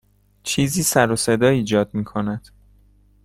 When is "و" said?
1.11-1.15